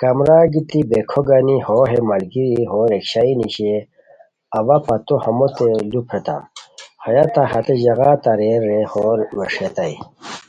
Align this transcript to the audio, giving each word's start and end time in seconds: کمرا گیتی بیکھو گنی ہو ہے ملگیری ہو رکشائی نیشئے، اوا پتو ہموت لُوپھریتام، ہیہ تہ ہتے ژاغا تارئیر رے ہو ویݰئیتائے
کمرا 0.00 0.40
گیتی 0.52 0.80
بیکھو 0.90 1.20
گنی 1.28 1.56
ہو 1.66 1.78
ہے 1.90 1.98
ملگیری 2.08 2.62
ہو 2.70 2.78
رکشائی 2.92 3.32
نیشئے، 3.38 3.76
اوا 4.58 4.76
پتو 4.86 5.14
ہموت 5.24 5.56
لُوپھریتام، 5.92 6.42
ہیہ 7.02 7.26
تہ 7.34 7.42
ہتے 7.50 7.74
ژاغا 7.82 8.10
تارئیر 8.24 8.60
رے 8.68 8.80
ہو 8.90 9.04
ویݰئیتائے 9.36 9.94